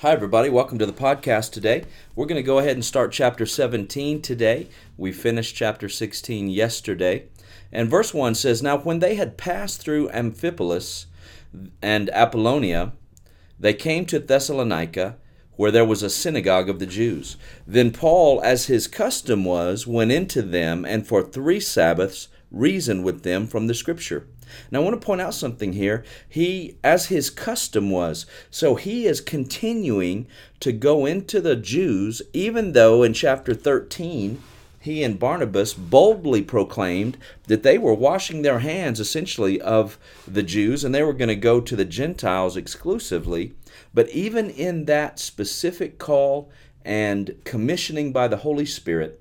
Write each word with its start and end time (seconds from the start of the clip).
Hi, 0.00 0.12
everybody. 0.12 0.50
Welcome 0.50 0.78
to 0.80 0.84
the 0.84 0.92
podcast 0.92 1.52
today. 1.52 1.84
We're 2.14 2.26
going 2.26 2.36
to 2.36 2.42
go 2.42 2.58
ahead 2.58 2.76
and 2.76 2.84
start 2.84 3.12
chapter 3.12 3.46
17 3.46 4.20
today. 4.20 4.68
We 4.98 5.10
finished 5.10 5.56
chapter 5.56 5.88
16 5.88 6.50
yesterday. 6.50 7.28
And 7.72 7.88
verse 7.88 8.12
1 8.12 8.34
says 8.34 8.62
Now, 8.62 8.76
when 8.76 8.98
they 8.98 9.14
had 9.14 9.38
passed 9.38 9.80
through 9.80 10.10
Amphipolis 10.10 11.06
and 11.80 12.10
Apollonia, 12.10 12.92
they 13.58 13.72
came 13.72 14.04
to 14.04 14.18
Thessalonica, 14.18 15.16
where 15.52 15.70
there 15.70 15.82
was 15.82 16.02
a 16.02 16.10
synagogue 16.10 16.68
of 16.68 16.78
the 16.78 16.84
Jews. 16.84 17.38
Then 17.66 17.90
Paul, 17.90 18.42
as 18.44 18.66
his 18.66 18.86
custom 18.88 19.46
was, 19.46 19.86
went 19.86 20.12
into 20.12 20.42
them 20.42 20.84
and 20.84 21.06
for 21.06 21.22
three 21.22 21.58
Sabbaths 21.58 22.28
reasoned 22.50 23.04
with 23.04 23.22
them 23.22 23.46
from 23.46 23.66
the 23.66 23.74
Scripture 23.74 24.26
now, 24.70 24.80
I 24.80 24.84
want 24.84 25.00
to 25.00 25.04
point 25.04 25.20
out 25.20 25.34
something 25.34 25.72
here. 25.72 26.04
He, 26.28 26.78
as 26.84 27.06
his 27.06 27.30
custom 27.30 27.90
was, 27.90 28.26
so 28.50 28.74
he 28.76 29.06
is 29.06 29.20
continuing 29.20 30.26
to 30.60 30.72
go 30.72 31.06
into 31.06 31.40
the 31.40 31.56
Jews, 31.56 32.22
even 32.32 32.72
though 32.72 33.02
in 33.02 33.12
chapter 33.12 33.54
13, 33.54 34.40
he 34.80 35.02
and 35.02 35.18
Barnabas 35.18 35.74
boldly 35.74 36.42
proclaimed 36.42 37.18
that 37.48 37.64
they 37.64 37.76
were 37.76 37.94
washing 37.94 38.42
their 38.42 38.60
hands 38.60 39.00
essentially 39.00 39.60
of 39.60 39.98
the 40.28 40.44
Jews 40.44 40.84
and 40.84 40.94
they 40.94 41.02
were 41.02 41.12
going 41.12 41.28
to 41.28 41.34
go 41.36 41.60
to 41.60 41.74
the 41.74 41.84
Gentiles 41.84 42.56
exclusively. 42.56 43.54
But 43.92 44.08
even 44.10 44.48
in 44.48 44.84
that 44.84 45.18
specific 45.18 45.98
call 45.98 46.52
and 46.84 47.34
commissioning 47.42 48.12
by 48.12 48.28
the 48.28 48.38
Holy 48.38 48.66
Spirit, 48.66 49.20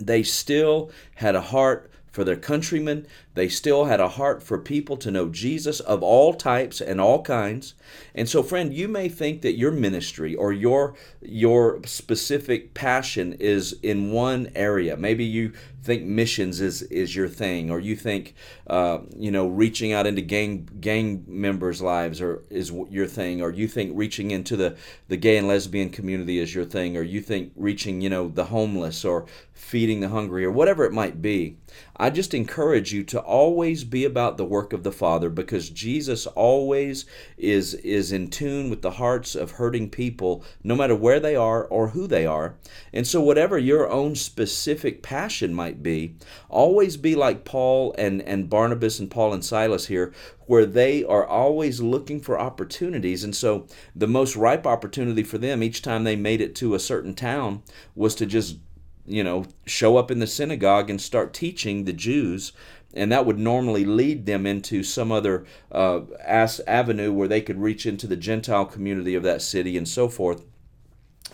they 0.00 0.24
still 0.24 0.90
had 1.14 1.36
a 1.36 1.40
heart 1.40 1.91
for 2.12 2.24
their 2.24 2.36
countrymen. 2.36 3.06
They 3.34 3.48
still 3.48 3.86
had 3.86 4.00
a 4.00 4.08
heart 4.08 4.42
for 4.42 4.58
people 4.58 4.96
to 4.98 5.10
know 5.10 5.28
Jesus 5.28 5.80
of 5.80 6.02
all 6.02 6.34
types 6.34 6.80
and 6.80 7.00
all 7.00 7.22
kinds. 7.22 7.74
And 8.14 8.28
so, 8.28 8.42
friend, 8.42 8.74
you 8.74 8.88
may 8.88 9.08
think 9.08 9.42
that 9.42 9.56
your 9.56 9.70
ministry 9.70 10.34
or 10.34 10.52
your 10.52 10.94
your 11.22 11.80
specific 11.84 12.74
passion 12.74 13.34
is 13.34 13.78
in 13.82 14.12
one 14.12 14.50
area. 14.54 14.96
Maybe 14.96 15.24
you 15.24 15.52
think 15.82 16.04
missions 16.04 16.60
is 16.60 16.82
is 16.82 17.16
your 17.16 17.28
thing, 17.28 17.70
or 17.70 17.80
you 17.80 17.96
think 17.96 18.34
uh, 18.66 18.98
you 19.16 19.30
know 19.30 19.48
reaching 19.48 19.92
out 19.92 20.06
into 20.06 20.22
gang 20.22 20.68
gang 20.80 21.24
members' 21.26 21.82
lives 21.82 22.20
or 22.20 22.42
is 22.50 22.70
your 22.90 23.06
thing, 23.06 23.42
or 23.42 23.50
you 23.50 23.66
think 23.66 23.92
reaching 23.94 24.30
into 24.30 24.56
the 24.56 24.76
the 25.08 25.16
gay 25.16 25.36
and 25.36 25.48
lesbian 25.48 25.90
community 25.90 26.38
is 26.38 26.54
your 26.54 26.64
thing, 26.64 26.96
or 26.96 27.02
you 27.02 27.20
think 27.20 27.52
reaching 27.56 28.00
you 28.00 28.10
know 28.10 28.28
the 28.28 28.44
homeless 28.44 29.04
or 29.04 29.26
feeding 29.52 30.00
the 30.00 30.08
hungry 30.08 30.44
or 30.44 30.50
whatever 30.50 30.84
it 30.84 30.92
might 30.92 31.22
be. 31.22 31.56
I 31.96 32.10
just 32.10 32.34
encourage 32.34 32.92
you 32.92 33.04
to 33.04 33.21
always 33.22 33.84
be 33.84 34.04
about 34.04 34.36
the 34.36 34.44
work 34.44 34.72
of 34.72 34.82
the 34.82 34.92
Father 34.92 35.30
because 35.30 35.70
Jesus 35.70 36.26
always 36.26 37.04
is 37.36 37.74
is 37.74 38.12
in 38.12 38.28
tune 38.28 38.70
with 38.70 38.82
the 38.82 38.92
hearts 38.92 39.34
of 39.34 39.52
hurting 39.52 39.90
people 39.90 40.44
no 40.62 40.74
matter 40.76 40.94
where 40.94 41.20
they 41.20 41.34
are 41.34 41.64
or 41.64 41.88
who 41.88 42.06
they 42.06 42.26
are. 42.26 42.56
And 42.92 43.06
so 43.06 43.20
whatever 43.20 43.58
your 43.58 43.88
own 43.90 44.14
specific 44.14 45.02
passion 45.02 45.54
might 45.54 45.82
be, 45.82 46.16
always 46.48 46.96
be 46.96 47.14
like 47.14 47.44
Paul 47.44 47.94
and 47.98 48.22
and 48.22 48.50
Barnabas 48.50 48.98
and 48.98 49.10
Paul 49.10 49.32
and 49.32 49.44
Silas 49.44 49.86
here 49.86 50.12
where 50.46 50.66
they 50.66 51.04
are 51.04 51.26
always 51.26 51.80
looking 51.80 52.20
for 52.20 52.38
opportunities. 52.38 53.24
And 53.24 53.34
so 53.34 53.66
the 53.94 54.06
most 54.06 54.36
ripe 54.36 54.66
opportunity 54.66 55.22
for 55.22 55.38
them 55.38 55.62
each 55.62 55.82
time 55.82 56.04
they 56.04 56.16
made 56.16 56.40
it 56.40 56.54
to 56.56 56.74
a 56.74 56.80
certain 56.80 57.14
town 57.14 57.62
was 57.94 58.14
to 58.16 58.26
just 58.26 58.58
you 59.06 59.24
know, 59.24 59.46
show 59.66 59.96
up 59.96 60.10
in 60.10 60.18
the 60.18 60.26
synagogue 60.26 60.90
and 60.90 61.00
start 61.00 61.34
teaching 61.34 61.84
the 61.84 61.92
Jews. 61.92 62.52
And 62.94 63.10
that 63.10 63.24
would 63.24 63.38
normally 63.38 63.84
lead 63.84 64.26
them 64.26 64.46
into 64.46 64.82
some 64.82 65.10
other 65.10 65.46
uh, 65.70 66.02
avenue 66.24 67.12
where 67.12 67.28
they 67.28 67.40
could 67.40 67.60
reach 67.60 67.86
into 67.86 68.06
the 68.06 68.16
Gentile 68.16 68.66
community 68.66 69.14
of 69.14 69.22
that 69.22 69.40
city 69.40 69.76
and 69.78 69.88
so 69.88 70.08
forth. 70.08 70.44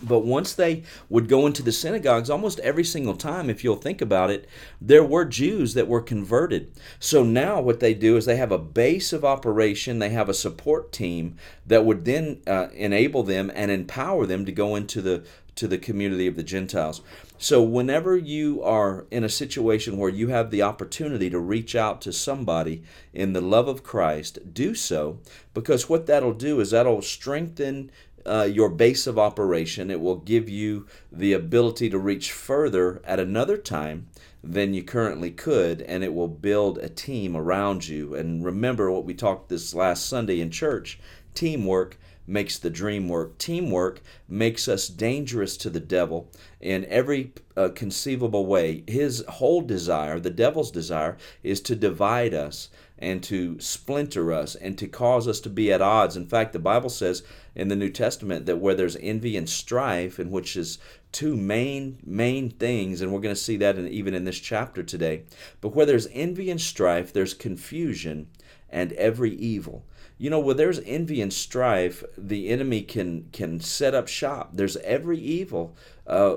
But 0.01 0.21
once 0.21 0.53
they 0.53 0.85
would 1.09 1.29
go 1.29 1.47
into 1.47 1.63
the 1.63 1.73
synagogues, 1.73 2.31
almost 2.31 2.61
every 2.61 2.85
single 2.85 3.17
time, 3.17 3.51
if 3.51 3.65
you'll 3.65 3.77
think 3.77 4.01
about 4.01 4.31
it, 4.31 4.47
there 4.81 5.05
were 5.05 5.25
Jews 5.25 5.75
that 5.75 5.89
were 5.89 6.01
converted. 6.01 6.71
So 7.01 7.25
now 7.25 7.61
what 7.61 7.81
they 7.81 7.95
do 7.95 8.17
is 8.17 8.25
they 8.25 8.37
have 8.37 8.53
a 8.53 8.59
base 8.59 9.13
of 9.13 9.25
operation, 9.25 9.99
they 9.99 10.11
have 10.11 10.29
a 10.29 10.35
support 10.35 10.93
team 10.93 11.37
that 11.67 11.85
would 11.85 12.05
then 12.05 12.41
uh, 12.47 12.69
enable 12.75 13.23
them 13.23 13.51
and 13.55 13.71
empower 13.71 14.27
them 14.27 14.45
to 14.45 14.53
go 14.53 14.77
into 14.77 15.03
the 15.03 15.25
to 15.59 15.69
the 15.69 15.79
community 15.79 16.27
of 16.27 16.37
the 16.37 16.43
Gentiles. 16.43 17.03
So, 17.37 17.63
whenever 17.63 18.17
you 18.17 18.63
are 18.63 19.07
in 19.11 19.25
a 19.25 19.29
situation 19.29 19.99
where 19.99 20.11
you 20.11 20.29
have 20.29 20.51
the 20.51 20.63
opportunity 20.63 21.31
to 21.31 21.39
reach 21.39 21.75
out 21.75 22.01
to 22.03 22.13
somebody 22.13 22.83
in 23.13 23.33
the 23.33 23.41
love 23.41 23.69
of 23.69 23.83
Christ, 23.83 24.55
do 24.55 24.75
so 24.75 25.19
because 25.55 25.89
what 25.89 26.07
that'll 26.07 26.33
do 26.33 26.61
is 26.61 26.71
that'll 26.71 27.03
strengthen 27.03 27.91
uh, 28.27 28.49
your 28.51 28.69
base 28.69 29.07
of 29.07 29.19
operation. 29.19 29.91
It 29.91 30.01
will 30.01 30.17
give 30.17 30.49
you 30.49 30.87
the 31.11 31.33
ability 31.33 31.91
to 31.91 31.99
reach 31.99 32.33
further 32.33 33.01
at 33.05 33.21
another 33.21 33.57
time 33.57 34.09
than 34.43 34.75
you 34.75 34.83
currently 34.83 35.31
could, 35.31 35.83
and 35.83 36.05
it 36.05 36.15
will 36.15 36.29
build 36.29 36.79
a 36.79 36.89
team 36.89 37.37
around 37.37 37.89
you. 37.89 38.15
And 38.15 38.45
remember 38.45 38.91
what 38.91 39.05
we 39.05 39.15
talked 39.15 39.49
this 39.49 39.75
last 39.75 40.07
Sunday 40.07 40.41
in 40.41 40.51
church 40.51 40.99
teamwork 41.35 41.99
makes 42.29 42.59
the 42.59 42.71
dream 42.71 43.09
work. 43.09 43.39
Teamwork 43.39 44.01
makes 44.29 44.69
us 44.69 44.87
dangerous 44.89 45.57
to 45.57 45.71
the 45.71 45.81
devil 45.81 46.31
in 46.61 46.85
every 46.85 47.33
uh, 47.57 47.71
conceivable 47.75 48.47
way. 48.47 48.85
His 48.87 49.25
whole 49.29 49.63
desire, 49.63 50.21
the 50.21 50.31
devil's 50.31 50.71
desire, 50.71 51.17
is 51.43 51.61
to 51.63 51.75
divide 51.75 52.35
us 52.35 52.69
and 52.99 53.23
to 53.23 53.59
splinter 53.61 54.33
us 54.33 54.55
and 54.57 54.77
to 54.77 54.89
cause 54.89 55.29
us 55.29 55.41
to 55.41 55.49
be 55.49 55.73
at 55.73 55.81
odds. 55.81 56.17
In 56.17 56.27
fact, 56.27 56.53
the 56.53 56.59
Bible 56.59 56.91
says 56.91 57.23
in 57.55 57.69
the 57.69 57.77
New 57.77 57.91
Testament 57.91 58.47
that 58.47 58.59
where 58.59 58.75
there's 58.75 58.97
envy 58.97 59.37
and 59.37 59.49
strife, 59.49 60.19
in 60.19 60.31
which 60.31 60.57
is 60.57 60.79
two 61.13 61.37
main 61.37 61.99
main 62.05 62.51
things, 62.51 63.01
and 63.01 63.13
we're 63.13 63.21
going 63.21 63.35
to 63.35 63.41
see 63.41 63.57
that 63.57 63.79
in, 63.79 63.89
even 63.89 64.15
in 64.15 64.25
this 64.25 64.39
chapter 64.39 64.83
today. 64.83 65.23
But 65.61 65.75
where 65.75 65.87
there's 65.87 66.09
envy 66.13 66.51
and 66.51 66.61
strife, 66.61 67.13
there's 67.13 67.35
confusion 67.35 68.29
and 68.69 68.93
every 68.95 69.35
evil. 69.35 69.85
You 70.19 70.31
know, 70.31 70.41
where 70.41 70.55
there's 70.55 70.81
envy 70.81 71.21
and 71.21 71.33
strife, 71.33 72.03
the 72.17 72.49
enemy 72.49 72.83
can 72.83 73.29
can 73.33 73.61
set 73.61 73.95
up 73.95 74.09
shop. 74.09 74.51
There's 74.53 74.77
every 74.79 75.19
evil 75.19 75.77
uh, 76.07 76.37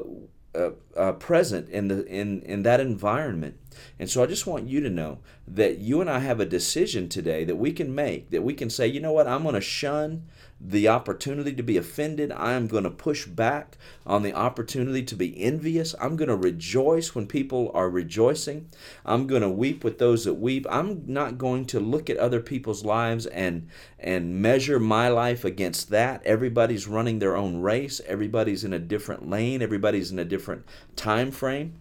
uh, 0.53 0.71
uh, 0.95 1.13
present 1.13 1.69
in 1.69 1.87
the 1.87 2.05
in 2.05 2.41
in 2.43 2.63
that 2.63 2.79
environment. 2.79 3.57
And 3.99 4.09
so 4.09 4.23
I 4.23 4.27
just 4.27 4.47
want 4.47 4.67
you 4.67 4.81
to 4.81 4.89
know 4.89 5.19
that 5.47 5.79
you 5.79 6.01
and 6.01 6.09
I 6.09 6.19
have 6.19 6.39
a 6.39 6.45
decision 6.45 7.09
today 7.09 7.43
that 7.43 7.55
we 7.55 7.71
can 7.71 7.93
make, 7.93 8.29
that 8.31 8.43
we 8.43 8.53
can 8.53 8.69
say, 8.69 8.87
you 8.87 8.99
know 8.99 9.11
what, 9.11 9.27
I'm 9.27 9.43
going 9.43 9.55
to 9.55 9.61
shun 9.61 10.23
the 10.63 10.87
opportunity 10.87 11.53
to 11.53 11.63
be 11.63 11.77
offended. 11.77 12.31
I 12.31 12.53
am 12.53 12.67
going 12.67 12.83
to 12.83 12.91
push 12.91 13.25
back 13.25 13.77
on 14.05 14.21
the 14.21 14.33
opportunity 14.33 15.01
to 15.03 15.15
be 15.15 15.41
envious. 15.41 15.95
I'm 15.99 16.15
going 16.15 16.29
to 16.29 16.35
rejoice 16.35 17.15
when 17.15 17.25
people 17.25 17.71
are 17.73 17.89
rejoicing. 17.89 18.69
I'm 19.03 19.25
going 19.25 19.41
to 19.41 19.49
weep 19.49 19.83
with 19.83 19.97
those 19.97 20.25
that 20.25 20.35
weep. 20.35 20.67
I'm 20.69 21.03
not 21.07 21.39
going 21.39 21.65
to 21.67 21.79
look 21.79 22.09
at 22.09 22.17
other 22.17 22.39
people's 22.39 22.85
lives 22.85 23.25
and 23.25 23.69
and 23.99 24.41
measure 24.41 24.79
my 24.79 25.09
life 25.09 25.43
against 25.43 25.89
that. 25.89 26.23
Everybody's 26.25 26.87
running 26.87 27.19
their 27.19 27.35
own 27.35 27.61
race. 27.61 27.99
Everybody's 28.05 28.63
in 28.63 28.73
a 28.73 28.79
different 28.79 29.29
lane. 29.29 29.61
Everybody's 29.61 30.11
in 30.11 30.19
a 30.19 30.25
different 30.25 30.65
time 30.95 31.31
frame 31.31 31.80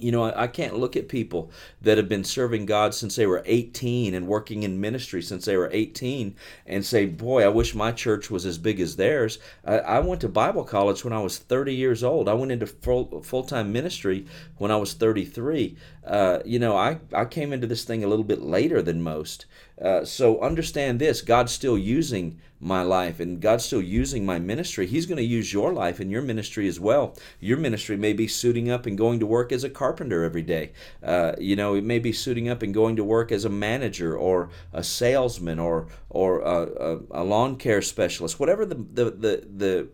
you 0.00 0.12
know, 0.12 0.24
I, 0.24 0.46
can't 0.46 0.78
look 0.78 0.96
at 0.96 1.08
people 1.08 1.50
that 1.82 1.98
have 1.98 2.08
been 2.08 2.24
serving 2.24 2.66
God 2.66 2.94
since 2.94 3.16
they 3.16 3.26
were 3.26 3.42
18 3.46 4.14
and 4.14 4.26
working 4.26 4.62
in 4.62 4.80
ministry 4.80 5.22
since 5.22 5.44
they 5.44 5.56
were 5.56 5.70
18 5.72 6.34
and 6.66 6.84
say, 6.84 7.06
boy, 7.06 7.44
I 7.44 7.48
wish 7.48 7.74
my 7.74 7.92
church 7.92 8.30
was 8.30 8.46
as 8.46 8.58
big 8.58 8.80
as 8.80 8.96
theirs. 8.96 9.38
I, 9.64 10.00
went 10.00 10.20
to 10.22 10.28
Bible 10.28 10.64
college 10.64 11.04
when 11.04 11.12
I 11.12 11.20
was 11.20 11.38
30 11.38 11.74
years 11.74 12.02
old. 12.02 12.28
I 12.28 12.34
went 12.34 12.52
into 12.52 12.66
full, 12.66 13.22
full-time 13.22 13.72
ministry 13.72 14.26
when 14.58 14.70
I 14.70 14.76
was 14.76 14.94
33. 14.94 15.76
Uh, 16.04 16.38
you 16.44 16.58
know, 16.58 16.76
I, 16.76 16.98
I 17.12 17.24
came 17.26 17.52
into 17.52 17.66
this 17.66 17.84
thing 17.84 18.02
a 18.02 18.08
little 18.08 18.24
bit 18.24 18.42
later 18.42 18.82
than 18.82 19.02
most. 19.02 19.46
Uh, 19.82 20.04
so 20.04 20.40
understand 20.40 20.98
this 20.98 21.22
God's 21.22 21.52
still 21.52 21.78
using 21.78 22.38
my 22.60 22.82
life 22.82 23.20
and 23.20 23.40
God's 23.40 23.64
still 23.64 23.80
using 23.80 24.26
my 24.26 24.38
ministry. 24.38 24.86
He's 24.86 25.06
going 25.06 25.16
to 25.16 25.24
use 25.24 25.52
your 25.52 25.72
life 25.72 25.98
and 25.98 26.10
your 26.10 26.20
ministry 26.20 26.68
as 26.68 26.78
well. 26.78 27.16
Your 27.40 27.56
ministry 27.56 27.96
may 27.96 28.12
be 28.12 28.28
suiting 28.28 28.70
up 28.70 28.84
and 28.84 28.98
going 28.98 29.18
to 29.20 29.26
work 29.26 29.50
as 29.50 29.64
a 29.64 29.70
carpenter 29.70 30.22
every 30.22 30.42
day. 30.42 30.72
Uh, 31.02 31.32
you 31.38 31.56
know, 31.56 31.74
it 31.74 31.84
may 31.84 31.98
be 31.98 32.12
suiting 32.12 32.48
up 32.48 32.62
and 32.62 32.74
going 32.74 32.96
to 32.96 33.04
work 33.04 33.32
as 33.32 33.46
a 33.46 33.50
manager 33.50 34.16
or 34.16 34.50
a 34.72 34.84
salesman 34.84 35.58
or 35.58 35.88
or 36.10 36.40
a, 36.40 36.62
a, 36.62 37.22
a 37.22 37.24
lawn 37.24 37.56
care 37.56 37.80
specialist. 37.80 38.38
Whatever 38.38 38.66
the 38.66 38.74
the 38.74 39.04
the, 39.10 39.48
the 39.56 39.88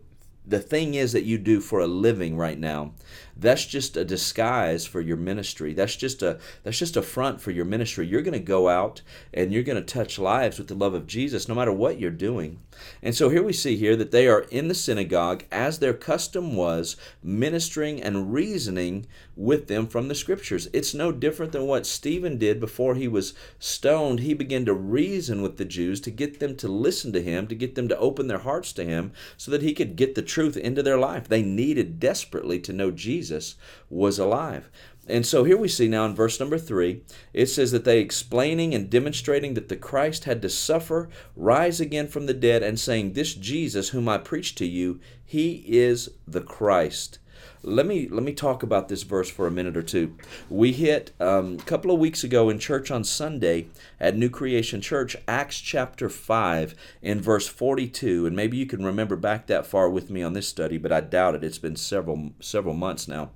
the 0.47 0.59
thing 0.59 0.93
is 0.93 1.11
that 1.11 1.23
you 1.23 1.37
do 1.37 1.59
for 1.59 1.81
a 1.81 1.87
living 1.87 2.37
right 2.37 2.57
now, 2.57 2.93
that's 3.39 3.65
just 3.65 3.97
a 3.97 4.05
disguise 4.05 4.85
for 4.85 5.01
your 5.01 5.17
ministry. 5.17 5.73
That's 5.73 5.95
just 5.95 6.21
a 6.21 6.39
that's 6.63 6.79
just 6.79 6.97
a 6.97 7.01
front 7.01 7.41
for 7.41 7.51
your 7.51 7.65
ministry. 7.65 8.07
You're 8.07 8.21
going 8.21 8.33
to 8.33 8.39
go 8.39 8.69
out 8.69 9.01
and 9.33 9.51
you're 9.51 9.63
going 9.63 9.83
to 9.83 9.93
touch 9.93 10.19
lives 10.19 10.57
with 10.57 10.67
the 10.67 10.75
love 10.75 10.93
of 10.93 11.07
Jesus 11.07 11.47
no 11.47 11.55
matter 11.55 11.73
what 11.73 11.99
you're 11.99 12.11
doing. 12.11 12.59
And 13.01 13.15
so 13.15 13.29
here 13.29 13.43
we 13.43 13.53
see 13.53 13.75
here 13.75 13.95
that 13.95 14.11
they 14.11 14.27
are 14.27 14.41
in 14.51 14.67
the 14.67 14.75
synagogue 14.75 15.43
as 15.51 15.79
their 15.79 15.93
custom 15.93 16.55
was, 16.55 16.95
ministering 17.23 18.01
and 18.01 18.33
reasoning 18.33 19.07
with 19.35 19.67
them 19.67 19.87
from 19.87 20.07
the 20.07 20.15
scriptures. 20.15 20.67
It's 20.73 20.93
no 20.93 21.11
different 21.11 21.51
than 21.51 21.65
what 21.65 21.85
Stephen 21.85 22.37
did 22.37 22.59
before 22.59 22.95
he 22.95 23.07
was 23.07 23.33
stoned. 23.59 24.19
He 24.19 24.33
began 24.33 24.65
to 24.65 24.73
reason 24.73 25.41
with 25.41 25.57
the 25.57 25.65
Jews 25.65 26.01
to 26.01 26.11
get 26.11 26.39
them 26.39 26.55
to 26.57 26.67
listen 26.67 27.13
to 27.13 27.21
him, 27.21 27.47
to 27.47 27.55
get 27.55 27.75
them 27.75 27.87
to 27.87 27.97
open 27.97 28.27
their 28.27 28.39
hearts 28.39 28.73
to 28.73 28.83
him 28.83 29.11
so 29.37 29.51
that 29.51 29.61
he 29.61 29.73
could 29.73 29.95
get 29.95 30.15
the 30.15 30.21
truth 30.21 30.57
into 30.57 30.81
their 30.81 30.97
life. 30.97 31.27
They 31.27 31.43
needed 31.43 31.99
desperately 31.99 32.59
to 32.61 32.73
know 32.73 32.91
Jesus 33.27 33.55
was 33.89 34.19
alive. 34.19 34.69
And 35.09 35.25
so 35.25 35.45
here 35.45 35.57
we 35.57 35.69
see 35.69 35.87
now 35.87 36.05
in 36.05 36.13
verse 36.13 36.39
number 36.39 36.57
three, 36.57 37.03
it 37.33 37.45
says 37.47 37.71
that 37.71 37.85
they 37.85 37.99
explaining 37.99 38.75
and 38.75 38.89
demonstrating 38.89 39.53
that 39.53 39.69
the 39.69 39.77
Christ 39.77 40.25
had 40.25 40.41
to 40.41 40.49
suffer, 40.49 41.09
rise 41.35 41.79
again 41.79 42.07
from 42.07 42.25
the 42.25 42.33
dead, 42.33 42.61
and 42.61 42.77
saying, 42.77 43.13
This 43.13 43.33
Jesus 43.33 43.89
whom 43.89 44.09
I 44.09 44.17
preach 44.17 44.53
to 44.55 44.65
you, 44.65 44.99
he 45.23 45.63
is 45.65 46.09
the 46.27 46.41
Christ. 46.41 47.19
Let 47.63 47.85
me 47.85 48.07
let 48.09 48.23
me 48.23 48.33
talk 48.33 48.63
about 48.63 48.87
this 48.87 49.03
verse 49.03 49.29
for 49.29 49.47
a 49.47 49.51
minute 49.51 49.77
or 49.77 49.81
two. 49.81 50.15
We 50.49 50.73
hit 50.73 51.11
um, 51.19 51.55
a 51.55 51.63
couple 51.63 51.91
of 51.91 51.99
weeks 51.99 52.23
ago 52.23 52.49
in 52.49 52.59
church 52.59 52.91
on 52.91 53.03
Sunday 53.03 53.67
at 53.99 54.15
New 54.15 54.29
Creation 54.29 54.81
Church, 54.81 55.15
Acts 55.27 55.59
chapter 55.59 56.09
five 56.09 56.75
in 57.01 57.19
verse 57.19 57.47
forty-two, 57.47 58.25
and 58.25 58.35
maybe 58.35 58.57
you 58.57 58.65
can 58.65 58.85
remember 58.85 59.15
back 59.15 59.47
that 59.47 59.65
far 59.65 59.89
with 59.89 60.09
me 60.09 60.23
on 60.23 60.33
this 60.33 60.47
study, 60.47 60.77
but 60.77 60.91
I 60.91 61.01
doubt 61.01 61.35
it. 61.35 61.43
It's 61.43 61.57
been 61.57 61.75
several 61.75 62.31
several 62.39 62.75
months 62.75 63.07
now, 63.07 63.31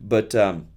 but. 0.00 0.34
Um, 0.34 0.68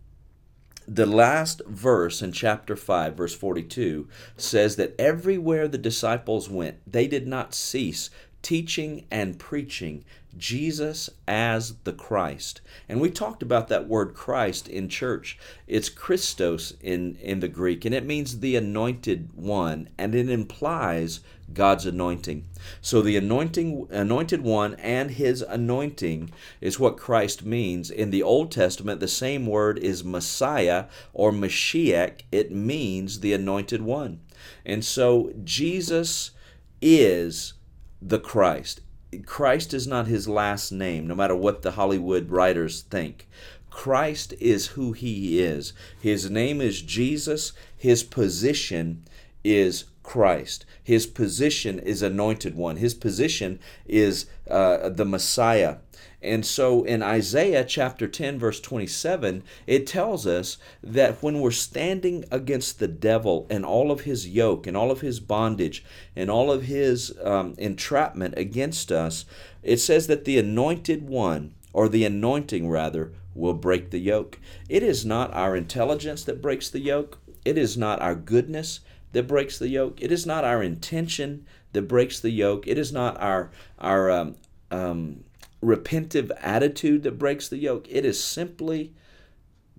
the 0.91 1.06
last 1.06 1.62
verse 1.68 2.21
in 2.21 2.31
chapter 2.31 2.75
5, 2.75 3.15
verse 3.15 3.36
42, 3.36 4.07
says 4.38 4.75
that 4.77 4.95
everywhere 5.00 5.68
the 5.68 5.77
disciples 5.77 6.50
went, 6.50 6.77
they 6.91 7.07
did 7.07 7.27
not 7.27 7.53
cease 7.53 8.09
teaching 8.41 9.06
and 9.12 9.38
preaching 9.39 10.03
Jesus 10.38 11.09
as 11.27 11.75
the 11.83 11.94
Christ. 11.94 12.62
And 12.88 13.01
we 13.01 13.09
talked 13.09 13.41
about 13.41 13.68
that 13.69 13.88
word 13.88 14.13
Christ 14.13 14.68
in 14.68 14.88
church. 14.88 15.38
It's 15.68 15.89
Christos 15.89 16.74
in, 16.81 17.15
in 17.15 17.39
the 17.39 17.47
Greek, 17.47 17.83
and 17.83 17.95
it 17.95 18.06
means 18.06 18.39
the 18.39 18.56
anointed 18.56 19.30
one, 19.36 19.89
and 19.97 20.13
it 20.13 20.30
implies 20.30 21.21
God's 21.53 21.86
anointing. 21.86 22.45
So 22.81 23.01
the 23.01 23.18
anointing 23.18 23.88
anointed 23.89 24.41
one 24.41 24.75
and 24.75 25.12
his 25.12 25.41
anointing 25.41 26.31
is 26.62 26.80
what 26.80 26.97
Christ 26.97 27.44
means. 27.44 27.89
In 27.89 28.12
the 28.12 28.24
Old 28.24 28.51
Testament, 28.51 29.00
the 29.00 29.07
same 29.07 29.47
word 29.47 29.80
is 29.80 30.03
Messiah 30.03 30.86
or 31.12 31.31
Mashiach. 31.31 32.21
It 32.31 32.51
means 32.51 33.19
the 33.19 33.33
anointed 33.33 33.81
one. 33.81 34.19
And 34.65 34.86
so 34.86 35.33
Jesus 35.44 36.31
is 36.81 37.53
the 38.01 38.19
Christ. 38.19 38.81
Christ 39.25 39.74
is 39.74 39.88
not 39.88 40.07
his 40.07 40.28
last 40.28 40.72
name, 40.72 41.07
no 41.07 41.16
matter 41.16 41.36
what 41.36 41.62
the 41.62 41.72
Hollywood 41.72 42.30
writers 42.30 42.81
think. 42.81 43.28
Christ 43.69 44.34
is 44.40 44.68
who 44.68 44.94
he 44.94 45.40
is. 45.40 45.74
His 46.00 46.30
name 46.30 46.62
is 46.62 46.81
Jesus. 46.81 47.54
His 47.75 48.04
position 48.04 49.04
is 49.44 49.86
Christ. 50.10 50.66
His 50.84 51.06
position 51.06 51.78
is 51.78 52.02
anointed 52.02 52.56
one. 52.56 52.78
His 52.78 52.96
position 52.96 53.60
is 53.86 54.26
uh, 54.50 54.90
the 54.90 55.06
Messiah. 55.06 55.76
And 56.20 56.44
so 56.44 56.84
in 56.84 57.04
Isaiah 57.04 57.64
chapter 57.64 58.08
10, 58.08 58.40
verse 58.40 58.60
27, 58.60 59.44
it 59.68 59.86
tells 59.86 60.26
us 60.26 60.58
that 60.82 61.22
when 61.22 61.40
we're 61.40 61.52
standing 61.52 62.26
against 62.32 62.80
the 62.80 62.88
devil 62.88 63.46
and 63.52 63.64
all 63.64 63.92
of 63.92 64.02
his 64.02 64.28
yoke 64.28 64.66
and 64.66 64.76
all 64.76 64.90
of 64.90 65.02
his 65.02 65.20
bondage 65.20 65.86
and 66.16 66.32
all 66.32 66.52
of 66.52 66.64
his 66.64 67.16
um, 67.24 67.54
entrapment 67.60 68.34
against 68.36 68.92
us, 68.92 69.26
it 69.62 69.78
says 69.78 70.08
that 70.08 70.26
the 70.26 70.40
anointed 70.40 71.08
one, 71.08 71.54
or 71.72 71.88
the 71.88 72.04
anointing 72.04 72.68
rather, 72.68 73.12
will 73.36 73.54
break 73.54 73.92
the 73.92 74.00
yoke. 74.00 74.40
It 74.70 74.82
is 74.82 75.06
not 75.06 75.32
our 75.36 75.56
intelligence 75.56 76.24
that 76.24 76.42
breaks 76.42 76.68
the 76.68 76.82
yoke, 76.82 77.20
it 77.46 77.60
is 77.60 77.78
not 77.78 78.02
our 78.02 78.16
goodness 78.16 78.80
that 79.12 79.28
breaks 79.28 79.58
the 79.58 79.70
yoke, 79.70 80.02
it 80.02 80.12
is 80.12 80.26
not 80.26 80.44
our 80.44 80.62
intention 80.62 81.46
that 81.74 81.84
breaks 81.84 82.20
the 82.20 82.32
yoke, 82.32 82.68
it 82.68 82.78
is 82.78 82.92
not 82.92 83.20
our, 83.22 83.52
our 83.80 84.12
um, 84.12 84.36
um, 84.72 85.24
repentive 85.64 86.32
attitude 86.42 87.04
that 87.04 87.20
breaks 87.20 87.48
the 87.48 87.58
yoke. 87.58 87.88
It 87.90 88.06
is 88.06 88.24
simply 88.24 88.94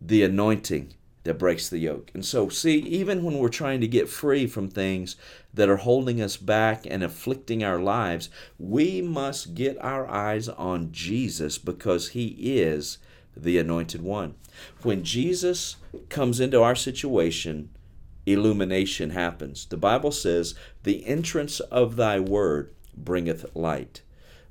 the 0.01 0.23
anointing 0.23 0.95
that 1.25 1.39
breaks 1.39 1.69
the 1.69 1.79
yoke. 1.79 2.11
And 2.15 2.25
so, 2.25 2.49
see, 2.49 2.79
even 2.79 3.23
when 3.23 3.39
we're 3.39 3.49
trying 3.51 3.81
to 3.83 3.89
get 3.89 4.09
free 4.09 4.47
from 4.47 4.69
things 4.69 5.17
that 5.53 5.69
are 5.69 5.77
holding 5.77 6.21
us 6.21 6.37
back 6.37 6.87
and 6.89 7.03
afflicting 7.03 7.63
our 7.63 7.79
lives, 7.79 8.31
we 8.59 9.03
must 9.03 9.55
get 9.55 9.77
our 9.83 10.09
eyes 10.09 10.49
on 10.49 10.93
Jesus 10.93 11.59
because 11.59 12.11
He 12.11 12.59
is 12.59 12.99
the 13.37 13.59
anointed 13.59 14.03
one. 14.03 14.35
When 14.83 15.05
Jesus 15.05 15.77
comes 16.09 16.41
into 16.41 16.63
our 16.63 16.75
situation, 16.75 17.71
illumination 18.33 19.11
happens. 19.11 19.67
The 19.67 19.77
Bible 19.77 20.13
says, 20.13 20.55
The 20.83 21.07
entrance 21.07 21.61
of 21.61 21.97
thy 21.97 22.21
word 22.21 22.75
bringeth 22.97 23.45
light. 23.55 24.03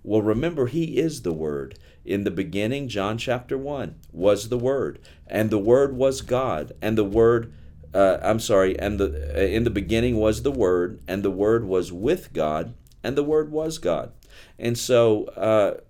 Well, 0.04 0.22
remember, 0.22 0.68
He 0.68 0.98
is 0.98 1.22
the 1.22 1.34
Word. 1.34 1.78
In 2.06 2.24
the 2.24 2.32
beginning, 2.32 2.88
John 2.88 3.18
chapter 3.18 3.58
1, 3.58 3.96
was 4.12 4.50
the 4.50 4.58
Word, 4.58 5.00
and 5.28 5.50
the 5.50 5.60
Word 5.60 5.96
was 5.96 6.22
God, 6.22 6.72
and 6.82 6.98
the 6.98 7.04
Word, 7.04 7.54
uh, 7.94 8.18
I'm 8.22 8.40
sorry, 8.40 8.80
and 8.80 9.00
the 9.00 9.36
uh, 9.36 9.40
in 9.40 9.66
the 9.66 9.70
beginning 9.70 10.18
was 10.18 10.42
the 10.42 10.52
Word, 10.52 11.02
and 11.08 11.22
the 11.22 11.32
Word 11.32 11.66
was 11.66 11.92
with 11.92 12.34
God, 12.34 12.74
and 13.04 13.18
the 13.18 13.24
Word 13.24 13.52
was 13.52 13.78
God. 13.78 14.14
And 14.58 14.78
so, 14.78 15.26
uh, 15.36 15.82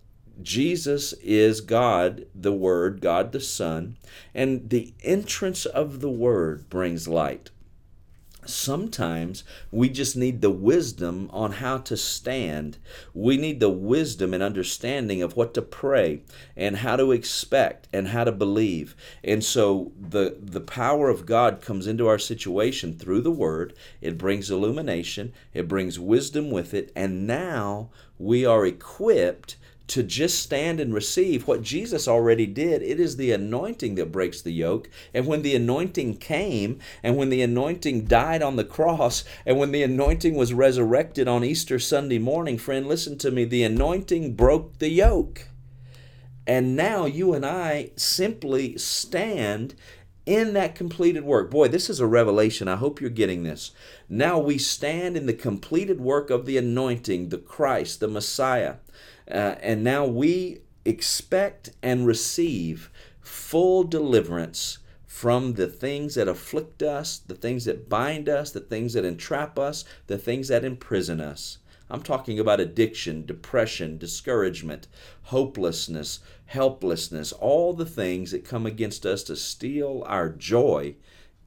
Jesus 0.41 1.13
is 1.21 1.61
God, 1.61 2.25
the 2.33 2.53
Word, 2.53 3.01
God 3.01 3.31
the 3.31 3.39
Son, 3.39 3.97
and 4.33 4.69
the 4.69 4.93
entrance 5.03 5.65
of 5.65 6.01
the 6.01 6.09
Word 6.09 6.69
brings 6.69 7.07
light 7.07 7.51
sometimes 8.49 9.43
we 9.71 9.89
just 9.89 10.15
need 10.15 10.41
the 10.41 10.49
wisdom 10.49 11.29
on 11.31 11.53
how 11.53 11.77
to 11.77 11.95
stand. 11.95 12.77
We 13.13 13.37
need 13.37 13.59
the 13.59 13.69
wisdom 13.69 14.33
and 14.33 14.43
understanding 14.43 15.21
of 15.21 15.35
what 15.35 15.53
to 15.53 15.61
pray 15.61 16.21
and 16.55 16.77
how 16.77 16.95
to 16.95 17.11
expect 17.11 17.87
and 17.93 18.09
how 18.09 18.23
to 18.23 18.31
believe. 18.31 18.95
And 19.23 19.43
so 19.43 19.91
the 19.99 20.37
the 20.39 20.61
power 20.61 21.09
of 21.09 21.25
God 21.25 21.61
comes 21.61 21.87
into 21.87 22.07
our 22.07 22.19
situation 22.19 22.93
through 22.93 23.21
the 23.21 23.31
word. 23.31 23.73
It 24.01 24.17
brings 24.17 24.49
illumination, 24.49 25.33
it 25.53 25.67
brings 25.67 25.99
wisdom 25.99 26.51
with 26.51 26.73
it, 26.73 26.91
and 26.95 27.27
now 27.27 27.89
we 28.17 28.45
are 28.45 28.65
equipped 28.65 29.55
to 29.89 30.03
just 30.03 30.41
stand 30.41 30.79
and 30.79 30.93
receive 30.93 31.47
what 31.47 31.61
Jesus 31.61 32.07
already 32.07 32.45
did. 32.45 32.81
It 32.81 32.99
is 32.99 33.17
the 33.17 33.31
anointing 33.31 33.95
that 33.95 34.11
breaks 34.11 34.41
the 34.41 34.51
yoke. 34.51 34.89
And 35.13 35.27
when 35.27 35.41
the 35.41 35.55
anointing 35.55 36.17
came, 36.17 36.79
and 37.03 37.17
when 37.17 37.29
the 37.29 37.41
anointing 37.41 38.05
died 38.05 38.41
on 38.41 38.55
the 38.55 38.63
cross, 38.63 39.23
and 39.45 39.57
when 39.57 39.71
the 39.71 39.83
anointing 39.83 40.35
was 40.35 40.53
resurrected 40.53 41.27
on 41.27 41.43
Easter 41.43 41.79
Sunday 41.79 42.19
morning, 42.19 42.57
friend, 42.57 42.87
listen 42.87 43.17
to 43.19 43.31
me, 43.31 43.45
the 43.45 43.63
anointing 43.63 44.35
broke 44.35 44.77
the 44.79 44.89
yoke. 44.89 45.47
And 46.47 46.75
now 46.75 47.05
you 47.05 47.33
and 47.33 47.45
I 47.45 47.91
simply 47.95 48.77
stand 48.77 49.75
in 50.25 50.53
that 50.53 50.75
completed 50.75 51.23
work. 51.23 51.49
Boy, 51.49 51.67
this 51.67 51.89
is 51.89 51.99
a 51.99 52.05
revelation. 52.05 52.67
I 52.67 52.75
hope 52.75 53.01
you're 53.01 53.09
getting 53.09 53.43
this. 53.43 53.71
Now 54.07 54.37
we 54.37 54.59
stand 54.59 55.17
in 55.17 55.25
the 55.25 55.33
completed 55.33 55.99
work 55.99 56.29
of 56.29 56.45
the 56.45 56.57
anointing, 56.57 57.29
the 57.29 57.39
Christ, 57.39 57.99
the 57.99 58.07
Messiah. 58.07 58.75
Uh, 59.29 59.55
and 59.61 59.83
now 59.83 60.05
we 60.05 60.61
expect 60.85 61.71
and 61.83 62.07
receive 62.07 62.89
full 63.21 63.83
deliverance 63.83 64.79
from 65.05 65.53
the 65.53 65.67
things 65.67 66.15
that 66.15 66.27
afflict 66.27 66.81
us, 66.81 67.17
the 67.19 67.35
things 67.35 67.65
that 67.65 67.89
bind 67.89 68.29
us, 68.29 68.51
the 68.51 68.59
things 68.59 68.93
that 68.93 69.05
entrap 69.05 69.59
us, 69.59 69.85
the 70.07 70.17
things 70.17 70.47
that 70.47 70.63
imprison 70.63 71.19
us. 71.19 71.57
I'm 71.89 72.03
talking 72.03 72.39
about 72.39 72.59
addiction, 72.59 73.25
depression, 73.25 73.97
discouragement, 73.97 74.87
hopelessness, 75.23 76.19
helplessness, 76.45 77.31
all 77.31 77.73
the 77.73 77.85
things 77.85 78.31
that 78.31 78.45
come 78.45 78.65
against 78.65 79.05
us 79.05 79.23
to 79.23 79.35
steal 79.35 80.03
our 80.05 80.29
joy 80.29 80.95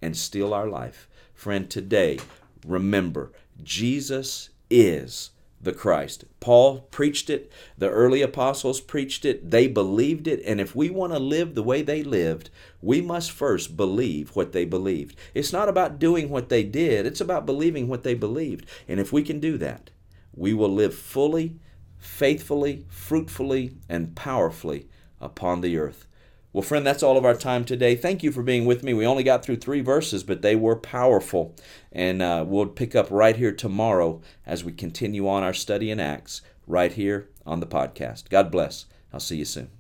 and 0.00 0.16
steal 0.16 0.52
our 0.52 0.68
life. 0.68 1.08
Friend, 1.32 1.70
today, 1.70 2.18
remember, 2.66 3.32
Jesus 3.62 4.50
is 4.68 5.30
the 5.62 5.72
Christ. 5.72 6.24
Paul 6.40 6.80
preached 6.90 7.30
it, 7.30 7.50
the 7.78 7.88
early 7.88 8.20
apostles 8.20 8.80
preached 8.80 9.24
it, 9.24 9.50
they 9.50 9.68
believed 9.68 10.26
it, 10.26 10.42
and 10.44 10.60
if 10.60 10.74
we 10.74 10.90
want 10.90 11.12
to 11.12 11.18
live 11.20 11.54
the 11.54 11.62
way 11.62 11.82
they 11.82 12.02
lived, 12.02 12.50
we 12.80 13.00
must 13.00 13.30
first 13.30 13.76
believe 13.76 14.34
what 14.34 14.52
they 14.52 14.64
believed. 14.64 15.16
It's 15.34 15.52
not 15.52 15.68
about 15.68 16.00
doing 16.00 16.28
what 16.28 16.48
they 16.48 16.64
did, 16.64 17.06
it's 17.06 17.20
about 17.20 17.46
believing 17.46 17.86
what 17.86 18.02
they 18.02 18.14
believed. 18.14 18.66
And 18.88 18.98
if 18.98 19.12
we 19.12 19.22
can 19.22 19.38
do 19.38 19.56
that, 19.58 19.90
we 20.34 20.52
will 20.52 20.72
live 20.72 20.94
fully, 20.94 21.60
faithfully, 21.96 22.84
fruitfully, 22.88 23.76
and 23.88 24.16
powerfully 24.16 24.88
upon 25.20 25.60
the 25.60 25.78
earth. 25.78 26.06
Well, 26.52 26.62
friend, 26.62 26.86
that's 26.86 27.02
all 27.02 27.16
of 27.16 27.24
our 27.24 27.34
time 27.34 27.64
today. 27.64 27.96
Thank 27.96 28.22
you 28.22 28.30
for 28.30 28.42
being 28.42 28.66
with 28.66 28.82
me. 28.82 28.92
We 28.92 29.06
only 29.06 29.22
got 29.22 29.42
through 29.42 29.56
three 29.56 29.80
verses, 29.80 30.22
but 30.22 30.42
they 30.42 30.54
were 30.54 30.76
powerful. 30.76 31.54
And 31.90 32.20
uh, 32.20 32.44
we'll 32.46 32.66
pick 32.66 32.94
up 32.94 33.06
right 33.10 33.36
here 33.36 33.52
tomorrow 33.52 34.20
as 34.44 34.62
we 34.62 34.72
continue 34.72 35.26
on 35.26 35.42
our 35.42 35.54
study 35.54 35.90
in 35.90 35.98
Acts, 35.98 36.42
right 36.66 36.92
here 36.92 37.30
on 37.46 37.60
the 37.60 37.66
podcast. 37.66 38.28
God 38.28 38.50
bless. 38.50 38.84
I'll 39.12 39.20
see 39.20 39.36
you 39.36 39.46
soon. 39.46 39.70